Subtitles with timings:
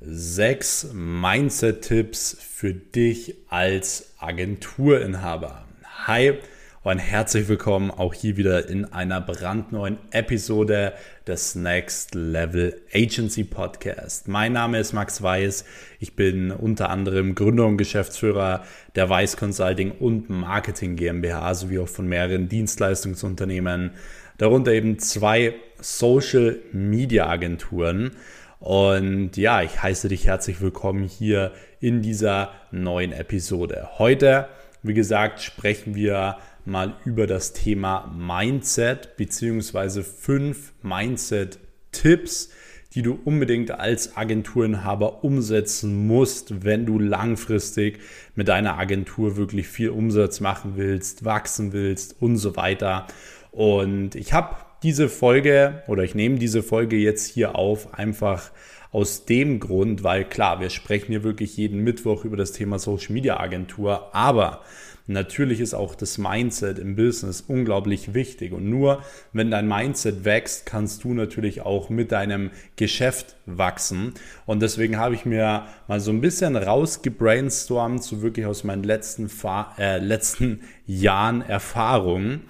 [0.00, 5.64] sechs Mindset-Tipps für dich als Agenturinhaber.
[6.06, 6.34] Hi
[6.82, 10.92] und herzlich willkommen auch hier wieder in einer brandneuen Episode
[11.26, 14.28] des Next Level Agency Podcast.
[14.28, 15.64] Mein Name ist Max Weiß.
[15.98, 18.64] Ich bin unter anderem Gründer und Geschäftsführer
[18.96, 23.92] der Weiß Consulting und Marketing GmbH sowie auch von mehreren Dienstleistungsunternehmen,
[24.36, 28.12] darunter eben zwei Social Media Agenturen.
[28.58, 33.90] Und ja, ich heiße dich herzlich willkommen hier in dieser neuen Episode.
[33.98, 34.48] Heute,
[34.82, 42.48] wie gesagt, sprechen wir mal über das Thema Mindset beziehungsweise fünf Mindset-Tipps,
[42.94, 48.00] die du unbedingt als Agenturinhaber umsetzen musst, wenn du langfristig
[48.34, 53.06] mit deiner Agentur wirklich viel Umsatz machen willst, wachsen willst und so weiter.
[53.52, 58.50] Und ich habe diese Folge oder ich nehme diese Folge jetzt hier auf, einfach
[58.92, 63.12] aus dem Grund, weil klar, wir sprechen hier wirklich jeden Mittwoch über das Thema Social
[63.12, 64.62] Media Agentur, aber
[65.06, 70.66] natürlich ist auch das Mindset im Business unglaublich wichtig und nur wenn dein Mindset wächst,
[70.66, 74.14] kannst du natürlich auch mit deinem Geschäft wachsen
[74.46, 79.28] und deswegen habe ich mir mal so ein bisschen rausgebrainstormt, so wirklich aus meinen letzten,
[79.28, 82.42] Fa äh, letzten Jahren Erfahrungen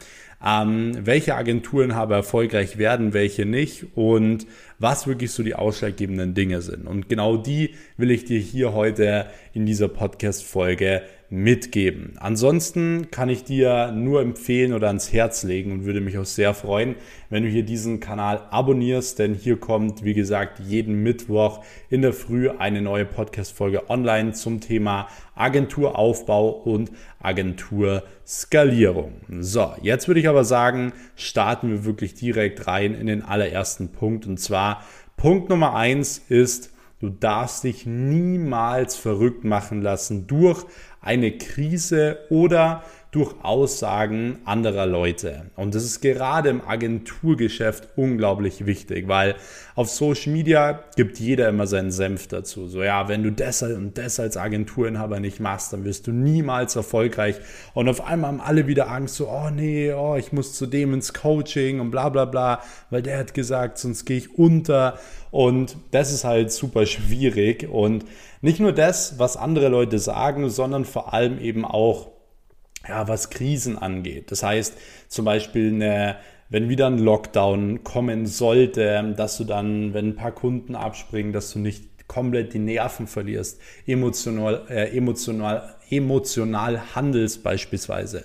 [0.44, 3.86] ähm, welche Agenturen haben erfolgreich werden, welche nicht?
[3.94, 4.46] Und
[4.78, 6.86] was wirklich so die ausschlaggebenden Dinge sind.
[6.86, 12.14] Und genau die will ich dir hier heute in dieser Podcast-Folge mitgeben.
[12.18, 16.54] Ansonsten kann ich dir nur empfehlen oder ans Herz legen und würde mich auch sehr
[16.54, 16.94] freuen,
[17.30, 22.12] wenn du hier diesen Kanal abonnierst, denn hier kommt, wie gesagt, jeden Mittwoch in der
[22.12, 29.12] Früh eine neue Podcast-Folge online zum Thema Agenturaufbau und Agenturskalierung.
[29.40, 34.26] So, jetzt würde ich aber sagen, starten wir wirklich direkt rein in den allerersten Punkt
[34.26, 34.65] und zwar
[35.16, 40.64] Punkt Nummer eins ist, Du darfst dich niemals verrückt machen lassen durch
[41.02, 42.84] eine Krise oder
[43.16, 45.50] durch Aussagen anderer Leute.
[45.56, 49.36] Und das ist gerade im Agenturgeschäft unglaublich wichtig, weil
[49.74, 52.68] auf Social Media gibt jeder immer seinen Senf dazu.
[52.68, 56.76] So, ja, wenn du das und das als Agenturinhaber nicht machst, dann wirst du niemals
[56.76, 57.36] erfolgreich.
[57.72, 60.92] Und auf einmal haben alle wieder Angst, so, oh nee, oh, ich muss zu dem
[60.92, 62.60] ins Coaching und bla bla bla,
[62.90, 64.98] weil der hat gesagt, sonst gehe ich unter.
[65.30, 67.66] Und das ist halt super schwierig.
[67.66, 68.04] Und
[68.42, 72.15] nicht nur das, was andere Leute sagen, sondern vor allem eben auch,
[72.88, 74.30] ja, was Krisen angeht.
[74.30, 74.74] Das heißt
[75.08, 76.16] zum Beispiel eine
[76.48, 81.52] wenn wieder ein Lockdown kommen sollte, dass du dann, wenn ein paar Kunden abspringen, dass
[81.52, 88.24] du nicht komplett die Nerven verlierst, emotional, äh, emotional, emotional handelst beispielsweise.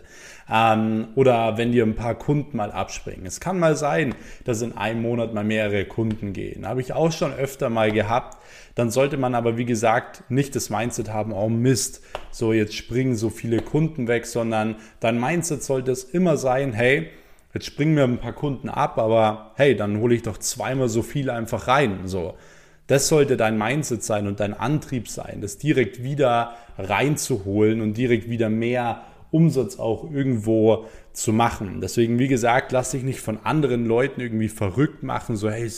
[0.54, 3.26] Ähm, oder wenn dir ein paar Kunden mal abspringen.
[3.26, 4.14] Es kann mal sein,
[4.44, 6.68] dass in einem Monat mal mehrere Kunden gehen.
[6.68, 8.38] Habe ich auch schon öfter mal gehabt.
[8.76, 12.02] Dann sollte man aber, wie gesagt, nicht das Mindset haben, oh Mist,
[12.32, 17.10] so jetzt springen so viele Kunden weg, sondern dein Mindset sollte es immer sein, hey,
[17.54, 21.02] jetzt springen mir ein paar Kunden ab, aber hey, dann hole ich doch zweimal so
[21.02, 22.02] viel einfach rein.
[22.06, 22.36] So.
[22.88, 28.30] Das sollte dein Mindset sein und dein Antrieb sein, das direkt wieder reinzuholen und direkt
[28.30, 31.80] wieder mehr Umsatz auch irgendwo zu machen.
[31.82, 35.70] Deswegen, wie gesagt, lass dich nicht von anderen Leuten irgendwie verrückt machen, so hey,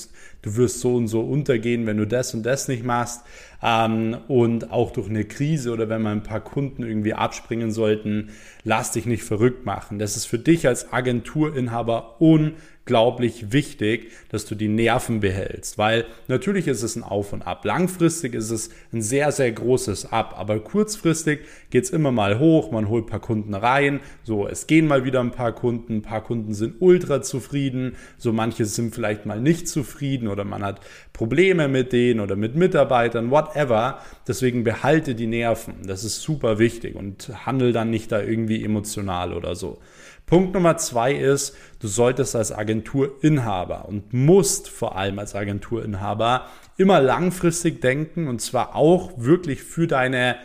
[0.41, 3.21] du wirst so und so untergehen, wenn du das und das nicht machst.
[3.61, 8.29] Ähm, und auch durch eine Krise oder wenn mal ein paar Kunden irgendwie abspringen sollten,
[8.63, 9.99] lass dich nicht verrückt machen.
[9.99, 12.53] Das ist für dich als Agenturinhaber un
[12.85, 17.63] unglaublich wichtig, dass du die Nerven behältst, weil natürlich ist es ein Auf und Ab.
[17.63, 22.71] Langfristig ist es ein sehr, sehr großes Ab, aber kurzfristig geht es immer mal hoch,
[22.71, 26.01] man holt ein paar Kunden rein, so, es gehen mal wieder ein paar Kunden, ein
[26.01, 30.81] paar Kunden sind ultra zufrieden, so manche sind vielleicht mal nicht zufrieden oder man hat
[31.13, 33.99] Probleme mit denen oder mit Mitarbeitern, whatever.
[34.27, 39.31] Deswegen behalte die Nerven, das ist super wichtig und handel dann nicht da irgendwie emotional
[39.33, 39.79] oder so.
[40.25, 46.47] Punkt Nummer zwei ist, du solltest als Agenturinhaber und musst vor allem als Agenturinhaber
[46.77, 50.37] immer langfristig denken und zwar auch wirklich für deine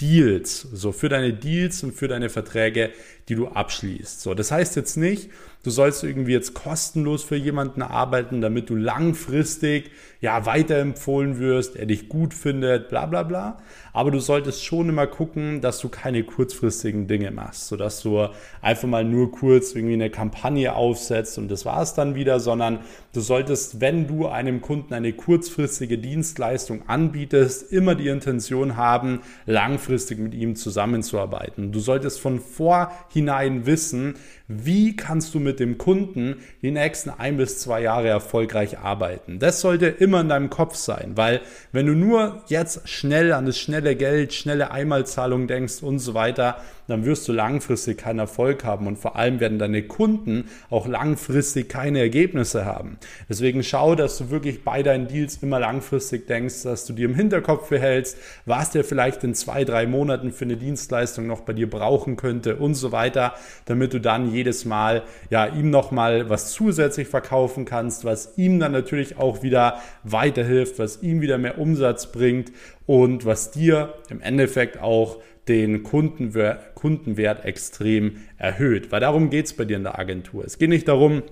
[0.00, 2.90] Deals, so für deine Deals und für deine Verträge,
[3.28, 4.20] die du abschließt.
[4.20, 5.30] So, das heißt jetzt nicht,
[5.62, 11.86] du sollst irgendwie jetzt kostenlos für jemanden arbeiten, damit du langfristig ja weiterempfohlen wirst, er
[11.86, 13.58] dich gut findet, bla bla bla.
[13.92, 18.28] Aber du solltest schon immer gucken, dass du keine kurzfristigen Dinge machst, sodass du
[18.62, 22.78] einfach mal nur kurz irgendwie eine Kampagne aufsetzt und das war es dann wieder, sondern
[23.12, 30.18] du solltest, wenn du einem Kunden eine kurzfristige Dienstleistung anbietest, immer die Intention haben, langfristig
[30.18, 31.72] mit ihm zusammenzuarbeiten.
[31.72, 34.14] Du solltest von vorhinein wissen,
[34.64, 39.38] wie kannst du mit dem Kunden die nächsten ein bis zwei Jahre erfolgreich arbeiten.
[39.38, 41.40] Das sollte immer in deinem Kopf sein, weil
[41.72, 46.56] wenn du nur jetzt schnell an das schnelle Geld, schnelle Einmalzahlung denkst und so weiter,
[46.88, 51.68] dann wirst du langfristig keinen Erfolg haben und vor allem werden deine Kunden auch langfristig
[51.68, 52.98] keine Ergebnisse haben.
[53.28, 57.14] Deswegen schau, dass du wirklich bei deinen Deals immer langfristig denkst, dass du dir im
[57.14, 61.70] Hinterkopf behältst, was der vielleicht in zwei, drei Monaten für eine Dienstleistung noch bei dir
[61.70, 63.34] brauchen könnte und so weiter,
[63.66, 68.72] damit du dann jedes Mal ja ihm nochmal was zusätzlich verkaufen kannst, was ihm dann
[68.72, 72.50] natürlich auch wieder weiterhilft, was ihm wieder mehr Umsatz bringt
[72.86, 78.90] und was dir im Endeffekt auch den Kundenwert, Kundenwert extrem erhöht.
[78.90, 80.44] Weil darum geht es bei dir in der Agentur.
[80.44, 81.22] Es geht nicht darum,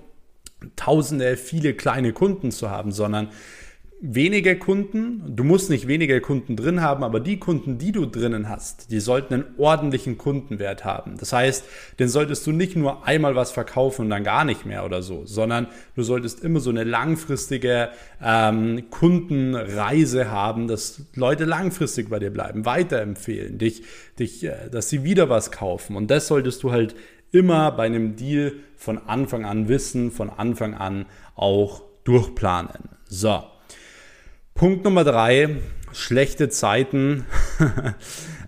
[0.75, 3.29] tausende, viele kleine Kunden zu haben, sondern
[4.01, 8.49] wenige Kunden, du musst nicht wenige Kunden drin haben, aber die Kunden, die du drinnen
[8.49, 11.17] hast, die sollten einen ordentlichen Kundenwert haben.
[11.17, 11.63] Das heißt,
[11.99, 15.25] den solltest du nicht nur einmal was verkaufen und dann gar nicht mehr oder so,
[15.25, 17.89] sondern du solltest immer so eine langfristige
[18.23, 23.83] ähm, Kundenreise haben, dass Leute langfristig bei dir bleiben, weiterempfehlen, dich,
[24.17, 25.95] dich, äh, dass sie wieder was kaufen.
[25.95, 26.95] Und das solltest du halt
[27.31, 31.05] immer bei einem Deal von Anfang an wissen, von Anfang an
[31.35, 32.89] auch durchplanen.
[33.05, 33.50] So.
[34.53, 35.57] Punkt Nummer drei,
[35.91, 37.25] schlechte Zeiten.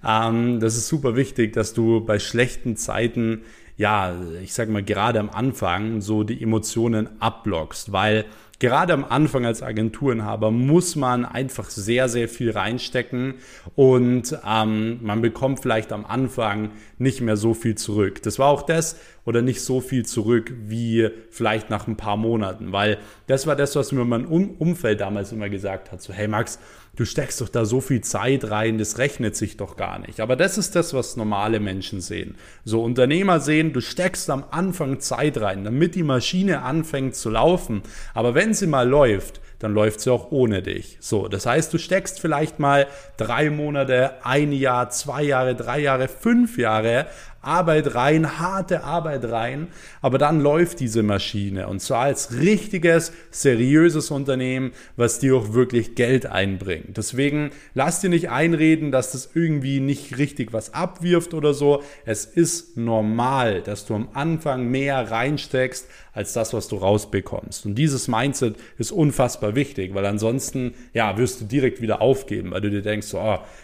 [0.07, 3.44] ähm, das ist super wichtig, dass du bei schlechten Zeiten,
[3.77, 8.25] ja, ich sag mal, gerade am Anfang so die Emotionen abblockst, weil
[8.63, 13.33] gerade am Anfang als Agenturinhaber muss man einfach sehr, sehr viel reinstecken
[13.75, 18.24] und ähm, man bekommt vielleicht am Anfang nicht mehr so viel zurück.
[18.24, 22.71] Das war auch das oder nicht so viel zurück wie vielleicht nach ein paar Monaten,
[22.71, 26.01] weil das war das, was mir mein Umfeld damals immer gesagt hat.
[26.01, 26.57] So, hey Max,
[26.95, 30.19] du steckst doch da so viel Zeit rein, das rechnet sich doch gar nicht.
[30.19, 32.35] Aber das ist das, was normale Menschen sehen.
[32.65, 37.81] So Unternehmer sehen, du steckst am Anfang Zeit rein, damit die Maschine anfängt zu laufen.
[38.13, 40.97] Aber wenn sie mal läuft, dann läuft sie auch ohne dich.
[40.99, 42.85] So, das heißt, du steckst vielleicht mal
[43.15, 47.07] drei Monate, ein Jahr, zwei Jahre, drei Jahre, fünf Jahre
[47.43, 49.67] Arbeit rein, harte Arbeit rein,
[50.01, 55.95] aber dann läuft diese Maschine und zwar als richtiges, seriöses Unternehmen, was dir auch wirklich
[55.95, 56.97] Geld einbringt.
[56.97, 61.83] Deswegen lass dir nicht einreden, dass das irgendwie nicht richtig was abwirft oder so.
[62.05, 67.65] Es ist normal, dass du am Anfang mehr reinsteckst als das, was du rausbekommst.
[67.65, 72.61] Und dieses Mindset ist unfassbar wichtig, weil ansonsten, ja, wirst du direkt wieder aufgeben, weil
[72.61, 73.62] du dir denkst, oh, jetzt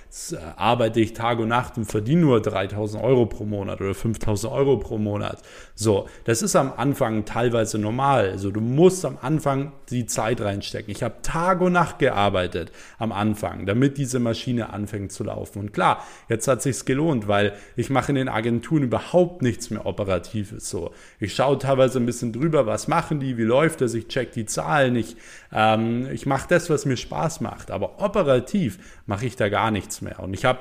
[0.56, 4.78] arbeite ich Tag und Nacht und verdiene nur 3000 Euro pro Monat oder 5000 Euro
[4.78, 5.42] pro Monat.
[5.76, 8.32] So, das ist am Anfang teilweise normal.
[8.32, 10.92] Also du musst am Anfang die Zeit reinstecken.
[10.92, 15.60] Ich habe Tag und Nacht gearbeitet am Anfang, damit diese Maschine anfängt zu laufen.
[15.60, 19.86] Und klar, jetzt hat sich's gelohnt, weil ich mache in den Agenturen überhaupt nichts mehr
[19.86, 20.70] Operatives.
[20.70, 24.32] So, ich schaue teilweise ein bisschen drüber, was machen die, wie läuft das, ich check
[24.32, 25.16] die Zahlen, ich,
[25.54, 27.70] ähm, ich mache das, was mir Spaß macht.
[27.70, 30.20] Aber operativ mache ich da gar nichts mehr.
[30.20, 30.60] Und ich habe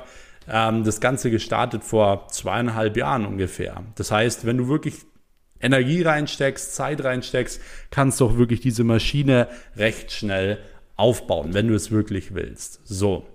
[0.48, 3.82] ähm, das Ganze gestartet vor zweieinhalb Jahren ungefähr.
[3.96, 4.94] Das heißt, wenn du wirklich
[5.60, 10.58] Energie reinsteckst, Zeit reinsteckst, kannst du auch wirklich diese Maschine recht schnell
[10.96, 12.80] aufbauen, wenn du es wirklich willst.
[12.84, 13.26] So.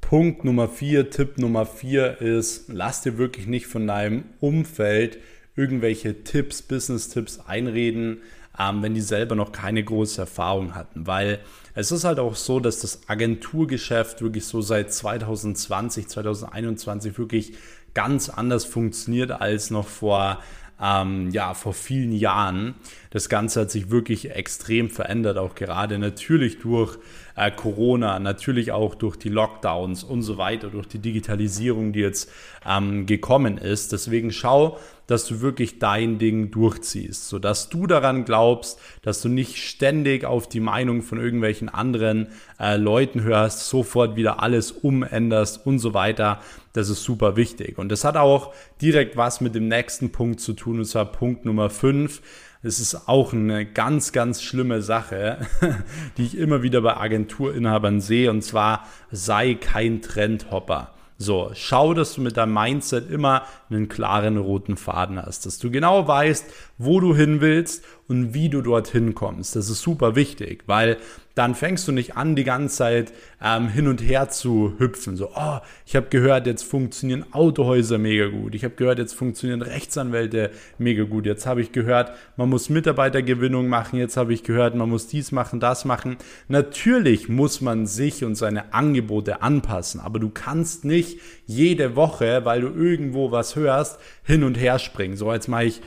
[0.00, 5.18] Punkt Nummer vier, Tipp Nummer vier ist, lass dir wirklich nicht von deinem Umfeld
[5.56, 8.22] irgendwelche Tipps, Business-Tipps einreden,
[8.58, 11.06] ähm, wenn die selber noch keine große Erfahrung hatten.
[11.06, 11.40] Weil
[11.74, 17.54] es ist halt auch so, dass das Agenturgeschäft wirklich so seit 2020, 2021 wirklich
[17.94, 20.38] ganz anders funktioniert als noch vor
[20.80, 22.74] ähm, ja, vor vielen Jahren.
[23.10, 26.98] Das Ganze hat sich wirklich extrem verändert, auch gerade natürlich durch
[27.38, 32.30] äh, Corona, natürlich auch durch die Lockdowns und so weiter, durch die Digitalisierung, die jetzt
[32.66, 33.92] ähm, gekommen ist.
[33.92, 39.56] Deswegen schau, dass du wirklich dein Ding durchziehst, sodass du daran glaubst, dass du nicht
[39.56, 42.28] ständig auf die Meinung von irgendwelchen anderen
[42.58, 46.40] äh, Leuten hörst, sofort wieder alles umänderst und so weiter.
[46.72, 47.78] Das ist super wichtig.
[47.78, 48.52] Und das hat auch
[48.82, 52.20] direkt was mit dem nächsten Punkt zu tun, und zwar Punkt Nummer 5.
[52.60, 55.46] Es ist auch eine ganz, ganz schlimme Sache,
[56.16, 60.92] die ich immer wieder bei Agenturinhabern sehe, und zwar sei kein Trendhopper.
[61.20, 65.70] So, schau, dass du mit deinem Mindset immer einen klaren roten Faden hast, dass du
[65.70, 66.46] genau weißt,
[66.78, 69.54] wo du hin willst und wie du dorthin kommst.
[69.54, 70.96] Das ist super wichtig, weil
[71.38, 75.16] dann fängst du nicht an, die ganze Zeit ähm, hin und her zu hüpfen.
[75.16, 78.56] So, oh, ich habe gehört, jetzt funktionieren Autohäuser mega gut.
[78.56, 81.26] Ich habe gehört, jetzt funktionieren Rechtsanwälte mega gut.
[81.26, 84.00] Jetzt habe ich gehört, man muss Mitarbeitergewinnung machen.
[84.00, 86.16] Jetzt habe ich gehört, man muss dies machen, das machen.
[86.48, 92.62] Natürlich muss man sich und seine Angebote anpassen, aber du kannst nicht jede Woche, weil
[92.62, 95.16] du irgendwo was hörst, hin und her springen.
[95.16, 95.82] So, jetzt mache ich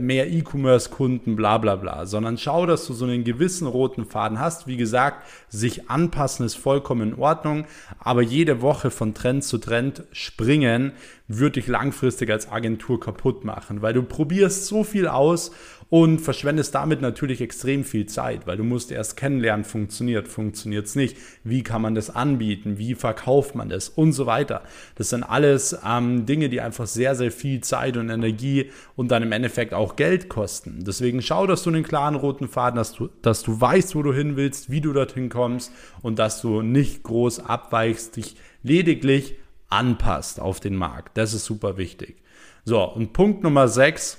[0.00, 4.66] mehr E-Commerce-Kunden, bla bla bla, sondern schau, dass du so einen gewissen roten Faden hast.
[4.66, 7.66] Wie gesagt, sich anpassen ist vollkommen in Ordnung,
[7.98, 10.92] aber jede Woche von Trend zu Trend springen
[11.28, 15.52] würde dich langfristig als Agentur kaputt machen, weil du probierst so viel aus
[15.88, 20.96] und verschwendest damit natürlich extrem viel Zeit, weil du musst erst kennenlernen, funktioniert, funktioniert es
[20.96, 24.62] nicht, wie kann man das anbieten, wie verkauft man das und so weiter.
[24.96, 29.22] Das sind alles ähm, Dinge, die einfach sehr, sehr viel Zeit und Energie und dann
[29.22, 30.84] im Endeffekt auch Geld kosten.
[30.84, 34.02] Deswegen schau, dass du einen klaren roten Faden hast, dass du, dass du weißt, wo
[34.02, 39.36] du hin willst, wie du dorthin kommst und dass du nicht groß abweichst, dich lediglich
[39.68, 41.16] anpasst auf den Markt.
[41.16, 42.16] Das ist super wichtig.
[42.64, 44.18] So, und Punkt Nummer 6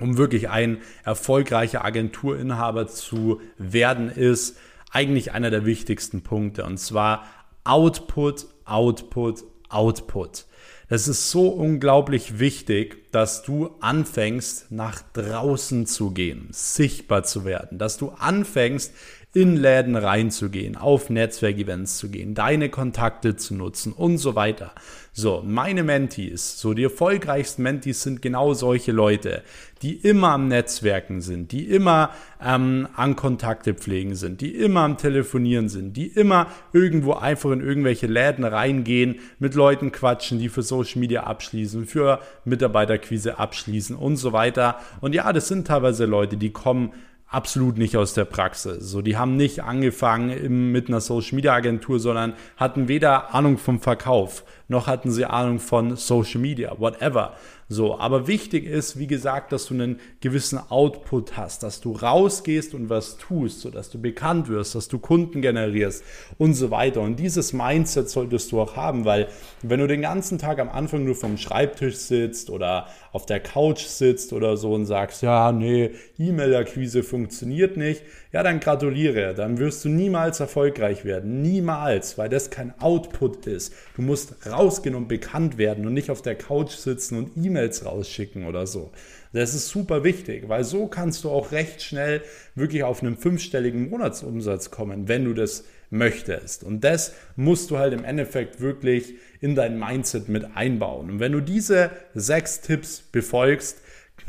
[0.00, 4.56] um wirklich ein erfolgreicher Agenturinhaber zu werden, ist
[4.90, 6.64] eigentlich einer der wichtigsten Punkte.
[6.64, 7.24] Und zwar
[7.64, 10.46] Output, Output, Output.
[10.88, 17.78] Es ist so unglaublich wichtig, dass du anfängst, nach draußen zu gehen, sichtbar zu werden,
[17.78, 18.92] dass du anfängst,
[19.32, 24.72] in Läden reinzugehen, auf Netzwerkevents zu gehen, deine Kontakte zu nutzen und so weiter.
[25.12, 29.42] So, meine Mentees, so die erfolgreichsten Mentees sind genau solche Leute,
[29.82, 32.10] die immer am Netzwerken sind, die immer
[32.44, 37.60] ähm, an Kontakte pflegen sind, die immer am Telefonieren sind, die immer irgendwo einfach in
[37.60, 44.16] irgendwelche Läden reingehen, mit Leuten quatschen, die für Social Media abschließen, für Mitarbeiterquise abschließen und
[44.16, 44.80] so weiter.
[45.00, 46.92] Und ja, das sind teilweise Leute, die kommen
[47.30, 48.90] absolut nicht aus der Praxis.
[48.90, 53.56] So, die haben nicht angefangen im, mit einer Social Media Agentur, sondern hatten weder Ahnung
[53.56, 57.34] vom Verkauf, noch hatten sie Ahnung von Social Media, whatever.
[57.72, 62.74] So, aber wichtig ist, wie gesagt, dass du einen gewissen Output hast, dass du rausgehst
[62.74, 66.02] und was tust, so dass du bekannt wirst, dass du Kunden generierst
[66.36, 67.00] und so weiter.
[67.00, 69.28] Und dieses Mindset solltest du auch haben, weil
[69.62, 73.84] wenn du den ganzen Tag am Anfang nur vom Schreibtisch sitzt oder auf der Couch
[73.84, 79.84] sitzt oder so und sagst, ja, nee, E-Mail-Akquise funktioniert nicht, ja, dann gratuliere, dann wirst
[79.84, 83.72] du niemals erfolgreich werden, niemals, weil das kein Output ist.
[83.96, 88.46] Du musst rausgehen und bekannt werden und nicht auf der Couch sitzen und E-Mails rausschicken
[88.46, 88.90] oder so.
[89.32, 92.22] Das ist super wichtig, weil so kannst du auch recht schnell
[92.54, 96.64] wirklich auf einen fünfstelligen Monatsumsatz kommen, wenn du das möchtest.
[96.64, 101.10] Und das musst du halt im Endeffekt wirklich in dein Mindset mit einbauen.
[101.10, 103.78] Und wenn du diese sechs Tipps befolgst,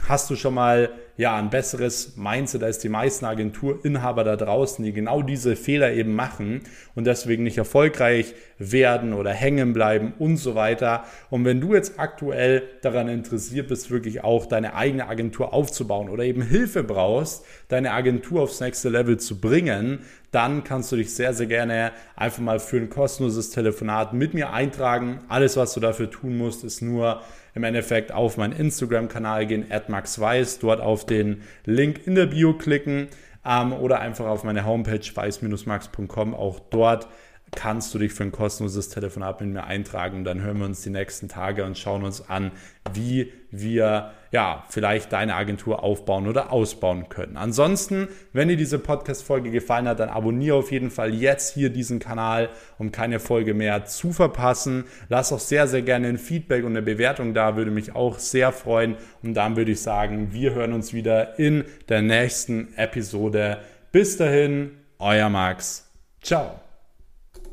[0.08, 4.94] hast du schon mal ja ein besseres Mindset als die meisten Agenturinhaber da draußen, die
[4.94, 6.62] genau diese Fehler eben machen
[6.96, 11.04] und deswegen nicht erfolgreich werden oder hängen bleiben und so weiter.
[11.30, 16.24] Und wenn du jetzt aktuell daran interessiert bist, wirklich auch deine eigene Agentur aufzubauen oder
[16.24, 20.00] eben Hilfe brauchst, deine Agentur aufs nächste Level zu bringen,
[20.32, 24.54] dann kannst du dich sehr, sehr gerne einfach mal für ein kostenloses Telefonat mit mir
[24.54, 25.20] eintragen.
[25.28, 27.22] Alles, was du dafür tun musst, ist nur
[27.54, 33.08] im Endeffekt auf meinen Instagram-Kanal gehen, @maxweiss, dort auf den Link in der Bio klicken
[33.46, 36.34] ähm, oder einfach auf meine Homepage weiß-max.com.
[36.34, 37.08] Auch dort
[37.56, 40.24] kannst du dich für ein kostenloses Telefonat mit mir eintragen.
[40.24, 42.52] Dann hören wir uns die nächsten Tage und schauen uns an,
[42.94, 47.36] wie wir ja vielleicht deine Agentur aufbauen oder ausbauen können.
[47.36, 52.00] Ansonsten, wenn dir diese Podcast-Folge gefallen hat, dann abonniere auf jeden Fall jetzt hier diesen
[52.00, 54.86] Kanal, um keine Folge mehr zu verpassen.
[55.10, 58.54] Lass auch sehr, sehr gerne ein Feedback und eine Bewertung da, würde mich auch sehr
[58.54, 58.96] freuen.
[59.22, 63.58] Und dann würde ich sagen, wir hören uns wieder in der nächsten Episode.
[63.92, 65.92] Bis dahin, euer Max.
[66.22, 66.61] Ciao.